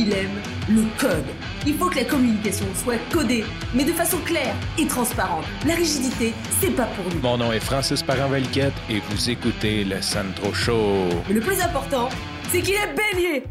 il 0.00 0.12
aime 0.14 0.40
le 0.70 0.84
code. 0.98 1.26
Il 1.66 1.74
faut 1.74 1.90
que 1.90 1.96
la 1.96 2.04
communication 2.04 2.64
soit 2.74 2.96
codée, 3.12 3.44
mais 3.74 3.84
de 3.84 3.92
façon 3.92 4.16
claire 4.24 4.54
et 4.78 4.86
transparente. 4.86 5.44
La 5.66 5.74
rigidité, 5.74 6.32
c'est 6.58 6.70
pas 6.70 6.86
pour 6.86 7.04
nous. 7.12 7.20
Mon 7.20 7.36
nom 7.36 7.52
est 7.52 7.60
Francis 7.60 8.02
Parent-Valquette 8.02 8.72
et 8.88 9.00
vous 9.00 9.28
écoutez 9.28 9.84
le 9.84 10.00
Sandro 10.00 10.54
Show. 10.54 11.08
Mais 11.28 11.34
le 11.34 11.40
plus 11.40 11.60
important, 11.60 12.08
c'est 12.48 12.62
qu'il 12.62 12.74
est 12.74 12.94
bélier. 12.94 13.44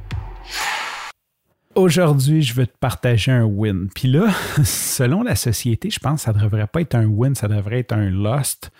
Aujourd'hui, 1.75 2.41
je 2.41 2.55
veux 2.55 2.65
te 2.65 2.77
partager 2.79 3.31
un 3.31 3.43
win. 3.43 3.87
Puis 3.93 4.07
là, 4.07 4.27
selon 4.63 5.21
la 5.21 5.35
société, 5.35 5.91
je 5.91 5.99
pense 5.99 6.21
que 6.21 6.25
ça 6.25 6.33
ne 6.33 6.39
devrait 6.39 6.65
pas 6.65 6.81
être 6.81 6.95
un 6.95 7.05
win, 7.05 7.35
ça 7.35 7.47
devrait 7.47 7.79
être 7.79 7.93
un 7.93 8.09
lost. 8.09 8.71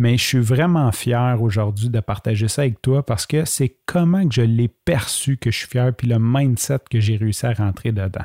Mais 0.00 0.16
je 0.16 0.24
suis 0.24 0.38
vraiment 0.38 0.90
fier 0.92 1.42
aujourd'hui 1.42 1.90
de 1.90 2.00
partager 2.00 2.48
ça 2.48 2.62
avec 2.62 2.80
toi 2.80 3.04
parce 3.04 3.26
que 3.26 3.44
c'est 3.44 3.76
comment 3.84 4.26
que 4.26 4.34
je 4.34 4.40
l'ai 4.40 4.68
perçu 4.68 5.36
que 5.36 5.50
je 5.50 5.58
suis 5.58 5.68
fier, 5.68 5.94
puis 5.94 6.08
le 6.08 6.16
mindset 6.18 6.78
que 6.90 7.00
j'ai 7.00 7.18
réussi 7.18 7.44
à 7.44 7.52
rentrer 7.52 7.92
dedans. 7.92 8.24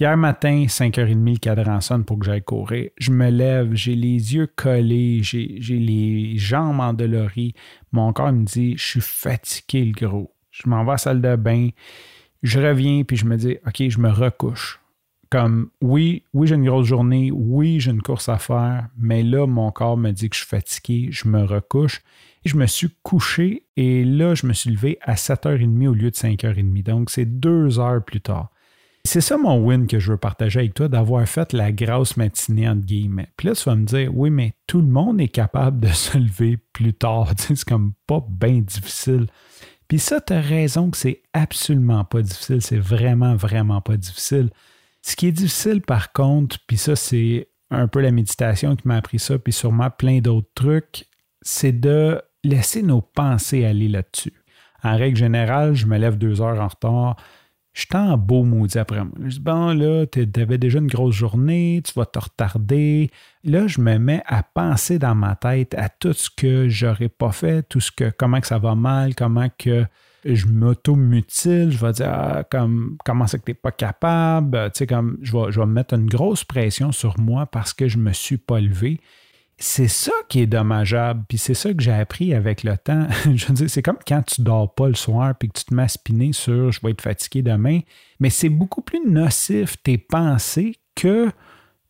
Hier 0.00 0.16
matin, 0.16 0.64
5h30, 0.66 1.34
le 1.34 1.38
cadran 1.38 1.80
sonne 1.80 2.04
pour 2.04 2.18
que 2.18 2.26
j'aille 2.26 2.42
courir. 2.42 2.90
Je 2.98 3.12
me 3.12 3.30
lève, 3.30 3.72
j'ai 3.74 3.94
les 3.94 4.34
yeux 4.34 4.48
collés, 4.48 5.20
j'ai 5.22 5.60
les 5.60 6.36
jambes 6.38 6.80
endolories. 6.80 7.54
Mon 7.92 8.12
corps 8.12 8.32
me 8.32 8.42
dit, 8.42 8.76
je 8.76 8.84
suis 8.84 9.00
fatigué, 9.00 9.84
le 9.84 9.92
gros. 9.92 10.34
Je 10.50 10.68
m'en 10.68 10.82
vais 10.82 10.90
à 10.90 10.94
la 10.94 10.98
salle 10.98 11.20
de 11.20 11.36
bain. 11.36 11.68
Je 12.42 12.58
reviens, 12.58 13.04
puis 13.04 13.16
je 13.16 13.26
me 13.26 13.36
dis, 13.36 13.58
OK, 13.64 13.88
je 13.88 13.98
me 14.00 14.10
recouche 14.10 14.80
comme 15.34 15.70
oui, 15.80 16.22
oui, 16.32 16.46
j'ai 16.46 16.54
une 16.54 16.64
grosse 16.64 16.86
journée, 16.86 17.32
oui, 17.32 17.80
j'ai 17.80 17.90
une 17.90 18.02
course 18.02 18.28
à 18.28 18.38
faire, 18.38 18.86
mais 18.96 19.24
là, 19.24 19.48
mon 19.48 19.72
corps 19.72 19.96
me 19.96 20.12
dit 20.12 20.30
que 20.30 20.36
je 20.36 20.42
suis 20.42 20.48
fatigué, 20.48 21.08
je 21.10 21.26
me 21.26 21.42
recouche. 21.42 22.02
Et 22.44 22.48
je 22.48 22.56
me 22.56 22.66
suis 22.66 22.90
couché 23.02 23.64
et 23.76 24.04
là, 24.04 24.36
je 24.36 24.46
me 24.46 24.52
suis 24.52 24.70
levé 24.70 24.96
à 25.02 25.14
7h30 25.14 25.88
au 25.88 25.92
lieu 25.92 26.12
de 26.12 26.14
5h30. 26.14 26.84
Donc, 26.84 27.10
c'est 27.10 27.24
deux 27.24 27.80
heures 27.80 28.04
plus 28.04 28.20
tard. 28.20 28.52
C'est 29.02 29.20
ça 29.20 29.36
mon 29.36 29.58
win 29.58 29.88
que 29.88 29.98
je 29.98 30.12
veux 30.12 30.18
partager 30.18 30.60
avec 30.60 30.74
toi, 30.74 30.86
d'avoir 30.86 31.26
fait 31.26 31.52
la 31.52 31.72
grosse 31.72 32.16
matinée, 32.16 32.68
entre 32.68 32.86
guillemets. 32.86 33.26
Puis 33.36 33.48
là, 33.48 33.54
tu 33.56 33.64
vas 33.64 33.74
me 33.74 33.86
dire, 33.86 34.16
oui, 34.16 34.30
mais 34.30 34.54
tout 34.68 34.82
le 34.82 34.86
monde 34.86 35.20
est 35.20 35.26
capable 35.26 35.80
de 35.80 35.88
se 35.92 36.16
lever 36.16 36.58
plus 36.72 36.94
tard. 36.94 37.32
c'est 37.36 37.64
comme 37.64 37.94
pas 38.06 38.24
bien 38.30 38.60
difficile. 38.60 39.26
Puis 39.88 39.98
ça, 39.98 40.20
tu 40.20 40.32
as 40.32 40.40
raison 40.40 40.92
que 40.92 40.96
c'est 40.96 41.22
absolument 41.32 42.04
pas 42.04 42.22
difficile. 42.22 42.62
C'est 42.62 42.78
vraiment, 42.78 43.34
vraiment 43.34 43.80
pas 43.80 43.96
difficile. 43.96 44.50
Ce 45.06 45.16
qui 45.16 45.26
est 45.26 45.32
difficile 45.32 45.82
par 45.82 46.12
contre, 46.12 46.56
puis 46.66 46.78
ça 46.78 46.96
c'est 46.96 47.48
un 47.70 47.88
peu 47.88 48.00
la 48.00 48.10
méditation 48.10 48.74
qui 48.74 48.88
m'a 48.88 48.96
appris 48.96 49.18
ça, 49.18 49.38
puis 49.38 49.52
sûrement 49.52 49.90
plein 49.90 50.20
d'autres 50.20 50.50
trucs, 50.54 51.04
c'est 51.42 51.78
de 51.78 52.22
laisser 52.42 52.82
nos 52.82 53.02
pensées 53.02 53.66
aller 53.66 53.88
là-dessus. 53.88 54.32
En 54.82 54.96
règle 54.96 55.18
générale, 55.18 55.74
je 55.74 55.86
me 55.86 55.98
lève 55.98 56.16
deux 56.16 56.40
heures 56.40 56.58
en 56.58 56.68
retard. 56.68 57.16
Je 57.74 57.80
suis 57.80 57.88
en 57.92 58.16
beau 58.16 58.44
maudit 58.44 58.78
après 58.78 59.04
moi. 59.04 59.14
Je 59.24 59.30
dis, 59.30 59.40
bon, 59.40 59.76
là, 59.76 60.06
tu 60.06 60.28
avais 60.36 60.58
déjà 60.58 60.78
une 60.78 60.86
grosse 60.86 61.16
journée, 61.16 61.82
tu 61.84 61.92
vas 61.94 62.06
te 62.06 62.20
retarder. 62.20 63.10
Là, 63.42 63.66
je 63.66 63.80
me 63.80 63.98
mets 63.98 64.22
à 64.26 64.44
penser 64.44 65.00
dans 65.00 65.16
ma 65.16 65.34
tête 65.34 65.74
à 65.74 65.88
tout 65.88 66.12
ce 66.12 66.30
que 66.30 66.68
j'aurais 66.68 67.08
pas 67.08 67.32
fait, 67.32 67.64
tout 67.68 67.80
ce 67.80 67.90
que, 67.90 68.12
comment 68.16 68.40
que 68.40 68.46
ça 68.46 68.58
va 68.58 68.76
mal, 68.76 69.16
comment 69.16 69.48
que 69.58 69.84
je 70.24 70.46
m'auto-mutile, 70.46 71.70
je 71.70 71.84
vais 71.84 71.92
dire 71.92 72.10
ah, 72.10 72.44
comme, 72.44 72.96
comment 73.04 73.26
c'est 73.26 73.40
que 73.40 73.44
tu 73.44 73.50
n'es 73.50 73.54
pas 73.54 73.72
capable, 73.72 74.70
tu 74.72 74.78
sais, 74.78 74.86
comme 74.86 75.18
je 75.20 75.32
vais, 75.32 75.50
je 75.50 75.58
vais 75.58 75.66
mettre 75.66 75.94
une 75.94 76.06
grosse 76.06 76.44
pression 76.44 76.92
sur 76.92 77.18
moi 77.18 77.46
parce 77.46 77.74
que 77.74 77.88
je 77.88 77.98
ne 77.98 78.04
me 78.04 78.12
suis 78.12 78.38
pas 78.38 78.60
levé. 78.60 79.00
C'est 79.56 79.88
ça 79.88 80.12
qui 80.28 80.40
est 80.40 80.46
dommageable, 80.46 81.24
puis 81.28 81.38
c'est 81.38 81.54
ça 81.54 81.72
que 81.72 81.82
j'ai 81.82 81.92
appris 81.92 82.34
avec 82.34 82.64
le 82.64 82.76
temps. 82.76 83.06
je 83.34 83.52
veux 83.52 83.68
c'est 83.68 83.82
comme 83.82 83.98
quand 84.06 84.22
tu 84.22 84.42
dors 84.42 84.74
pas 84.74 84.88
le 84.88 84.94
soir 84.94 85.34
puis 85.38 85.48
que 85.48 85.58
tu 85.58 85.64
te 85.64 85.88
spinner 85.88 86.32
sur 86.32 86.72
je 86.72 86.80
vais 86.82 86.90
être 86.90 87.02
fatigué 87.02 87.42
demain, 87.42 87.80
mais 88.18 88.30
c'est 88.30 88.48
beaucoup 88.48 88.82
plus 88.82 89.00
nocif 89.06 89.80
tes 89.82 89.96
pensées 89.98 90.76
que 90.94 91.30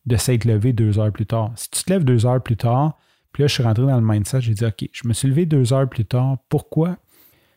de 0.05 0.17
s'être 0.17 0.45
levé 0.45 0.73
deux 0.73 0.99
heures 0.99 1.11
plus 1.11 1.25
tard. 1.25 1.51
Si 1.55 1.69
tu 1.71 1.83
te 1.83 1.91
lèves 1.91 2.03
deux 2.03 2.25
heures 2.25 2.41
plus 2.41 2.57
tard, 2.57 2.97
puis 3.35 3.43
là, 3.43 3.47
je 3.47 3.53
suis 3.53 3.63
rentré 3.63 3.85
dans 3.85 3.99
le 3.99 4.05
mindset, 4.05 4.39
j'ai 4.39 4.53
dit, 4.53 4.65
OK, 4.65 4.87
je 4.93 5.07
me 5.07 5.13
suis 5.13 5.27
levé 5.27 5.45
deux 5.45 5.73
heures 5.73 5.89
plus 5.89 6.05
tard. 6.05 6.37
Pourquoi? 6.47 6.97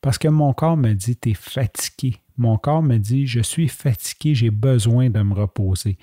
Parce 0.01 0.19
que 0.19 0.27
mon 0.27 0.53
corps 0.53 0.77
me 0.77 0.93
dit, 0.93 1.17
tu 1.17 1.31
es 1.31 1.35
fatigué. 1.35 2.17
Mon 2.37 2.57
corps 2.57 2.83
me 2.83 2.97
dit, 2.99 3.29
je 3.29 3.41
suis 3.41 3.69
fatigué, 3.69 4.35
j'ai 4.35 4.51
besoin 4.51 5.09
de 5.09 5.23
me 5.23 5.35
reposer. 5.35 5.97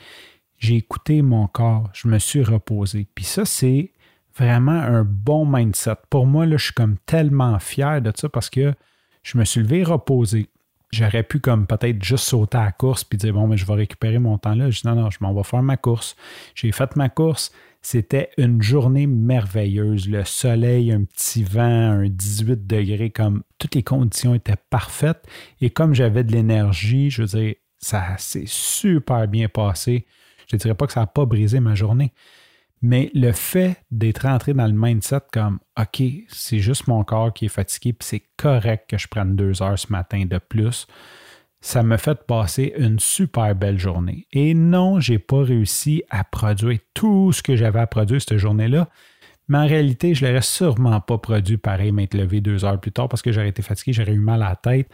J'ai 0.59 0.75
écouté 0.75 1.21
mon 1.21 1.47
corps, 1.47 1.89
je 1.93 2.07
me 2.07 2.19
suis 2.19 2.41
reposé. 2.41 3.05
Puis 3.13 3.25
ça, 3.25 3.43
c'est 3.43 3.91
vraiment 4.37 4.71
un 4.71 5.03
bon 5.03 5.45
mindset. 5.45 5.95
Pour 6.09 6.25
moi, 6.25 6.45
là, 6.45 6.57
je 6.57 6.65
suis 6.65 6.73
tellement 7.05 7.57
fier 7.59 8.01
de 8.01 8.11
ça 8.15 8.29
parce 8.29 8.49
que 8.49 8.73
je 9.23 9.37
me 9.37 9.45
suis 9.45 9.61
levé 9.61 9.83
reposé. 9.83 10.49
J'aurais 10.91 11.23
pu 11.23 11.39
comme 11.39 11.67
peut-être 11.67 12.01
juste 12.03 12.25
sauter 12.25 12.57
à 12.57 12.65
la 12.65 12.71
course 12.71 13.03
puis 13.03 13.17
dire 13.17 13.33
bon 13.33 13.53
je 13.55 13.65
vais 13.65 13.73
récupérer 13.73 14.19
mon 14.19 14.37
temps 14.37 14.55
là. 14.55 14.69
Je 14.69 14.81
dis 14.81 14.87
non, 14.87 14.95
non, 14.95 15.09
je 15.09 15.17
m'en 15.19 15.43
faire 15.43 15.63
ma 15.63 15.77
course. 15.77 16.15
J'ai 16.53 16.71
fait 16.71 16.95
ma 16.95 17.09
course. 17.09 17.51
C'était 17.81 18.29
une 18.37 18.61
journée 18.61 19.05
merveilleuse. 19.05 20.09
Le 20.09 20.23
soleil, 20.25 20.91
un 20.91 21.03
petit 21.03 21.43
vent, 21.43 21.61
un 21.61 22.07
18 22.07 22.65
degrés, 22.65 23.11
comme 23.11 23.43
toutes 23.59 23.75
les 23.75 23.83
conditions 23.83 24.33
étaient 24.33 24.55
parfaites. 24.69 25.23
Et 25.61 25.69
comme 25.69 25.93
j'avais 25.93 26.23
de 26.23 26.31
l'énergie, 26.31 27.09
je 27.09 27.23
veux 27.23 27.27
dire, 27.27 27.55
ça 27.77 28.15
s'est 28.17 28.47
super 28.47 29.27
bien 29.27 29.49
passé. 29.49 30.07
Je 30.47 30.55
ne 30.55 30.59
dirais 30.59 30.73
pas 30.75 30.87
que 30.87 30.93
ça 30.93 31.01
n'a 31.01 31.07
pas 31.07 31.25
brisé 31.25 31.59
ma 31.59 31.75
journée. 31.75 32.11
Mais 32.81 33.09
le 33.13 33.31
fait 33.31 33.77
d'être 33.89 34.23
rentré 34.23 34.53
dans 34.53 34.67
le 34.67 34.73
mindset 34.73 35.21
comme 35.31 35.59
OK, 35.79 36.03
c'est 36.27 36.59
juste 36.59 36.87
mon 36.87 37.03
corps 37.03 37.33
qui 37.33 37.45
est 37.45 37.49
fatigué, 37.49 37.93
puis 37.93 38.07
c'est 38.07 38.23
correct 38.37 38.89
que 38.89 38.97
je 38.97 39.07
prenne 39.07 39.35
deux 39.35 39.61
heures 39.61 39.79
ce 39.79 39.91
matin 39.91 40.25
de 40.25 40.37
plus, 40.37 40.87
ça 41.61 41.81
m'a 41.81 41.97
fait 41.97 42.27
passer 42.27 42.73
une 42.77 42.99
super 42.99 43.55
belle 43.55 43.79
journée. 43.79 44.27
Et 44.31 44.53
non, 44.53 44.99
j'ai 44.99 45.17
pas 45.17 45.41
réussi 45.41 46.03
à 46.11 46.23
produire 46.23 46.77
tout 46.93 47.31
ce 47.31 47.41
que 47.41 47.55
j'avais 47.55 47.79
à 47.79 47.87
produire 47.87 48.21
cette 48.21 48.37
journée-là. 48.37 48.87
Mais 49.47 49.57
en 49.57 49.67
réalité, 49.67 50.13
je 50.13 50.23
ne 50.23 50.29
l'aurais 50.29 50.41
sûrement 50.43 51.01
pas 51.01 51.17
produit 51.17 51.57
pareil, 51.57 51.91
m'être 51.91 52.13
levé 52.13 52.41
deux 52.41 52.65
heures 52.65 52.79
plus 52.79 52.91
tard 52.91 53.09
parce 53.09 53.21
que 53.21 53.31
j'aurais 53.31 53.49
été 53.49 53.61
fatigué, 53.61 53.93
j'aurais 53.93 54.13
eu 54.13 54.19
mal 54.19 54.43
à 54.43 54.49
la 54.49 54.55
tête. 54.55 54.91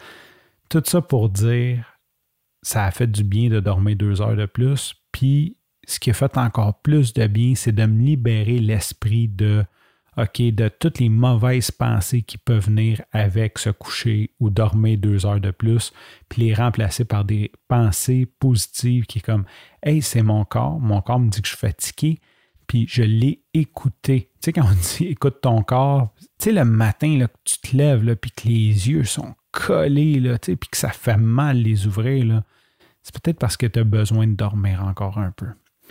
Tout 0.69 0.81
ça 0.85 1.01
pour 1.01 1.29
dire, 1.29 1.97
ça 2.61 2.85
a 2.85 2.91
fait 2.91 3.07
du 3.07 3.23
bien 3.23 3.49
de 3.49 3.59
dormir 3.59 3.95
deux 3.97 4.21
heures 4.21 4.35
de 4.35 4.45
plus. 4.45 4.95
Puis, 5.11 5.57
ce 5.87 5.99
qui 5.99 6.09
a 6.11 6.13
fait 6.13 6.37
encore 6.37 6.81
plus 6.81 7.13
de 7.13 7.27
bien, 7.27 7.55
c'est 7.55 7.71
de 7.71 7.85
me 7.85 8.01
libérer 8.01 8.59
l'esprit 8.59 9.27
de 9.27 9.65
de 10.17 10.67
toutes 10.67 10.99
les 10.99 11.09
mauvaises 11.09 11.71
pensées 11.71 12.21
qui 12.21 12.37
peuvent 12.37 12.65
venir 12.65 13.01
avec 13.11 13.57
se 13.57 13.69
coucher 13.69 14.31
ou 14.39 14.49
dormir 14.49 14.97
deux 14.97 15.25
heures 15.25 15.39
de 15.39 15.51
plus, 15.51 15.93
puis 16.29 16.43
les 16.43 16.53
remplacer 16.53 17.05
par 17.05 17.25
des 17.25 17.51
pensées 17.67 18.25
positives 18.39 19.05
qui 19.05 19.19
est 19.19 19.21
comme 19.21 19.45
Hey, 19.83 20.01
c'est 20.01 20.21
mon 20.21 20.45
corps, 20.45 20.79
mon 20.79 21.01
corps 21.01 21.19
me 21.19 21.29
dit 21.29 21.41
que 21.41 21.47
je 21.47 21.55
suis 21.55 21.67
fatigué, 21.67 22.19
puis 22.67 22.85
je 22.87 23.03
l'ai 23.03 23.43
écouté. 23.53 24.31
Tu 24.35 24.45
sais, 24.45 24.53
quand 24.53 24.65
on 24.65 24.73
dit 24.73 25.05
écoute 25.11 25.41
ton 25.41 25.63
corps, 25.63 26.13
tu 26.19 26.27
sais, 26.39 26.51
le 26.51 26.65
matin, 26.65 27.17
là, 27.17 27.27
que 27.27 27.37
tu 27.43 27.57
te 27.59 27.75
lèves, 27.75 28.03
là, 28.03 28.15
puis 28.15 28.31
que 28.31 28.47
les 28.47 28.89
yeux 28.89 29.03
sont 29.03 29.33
collés, 29.51 30.19
là, 30.19 30.37
tu 30.37 30.51
sais, 30.51 30.55
puis 30.55 30.69
que 30.69 30.77
ça 30.77 30.89
fait 30.89 31.17
mal 31.17 31.57
les 31.57 31.87
ouvrir, 31.87 32.43
c'est 33.01 33.19
peut-être 33.19 33.39
parce 33.39 33.57
que 33.57 33.65
tu 33.65 33.79
as 33.79 33.83
besoin 33.83 34.27
de 34.27 34.33
dormir 34.33 34.83
encore 34.83 35.17
un 35.17 35.31
peu. 35.31 35.47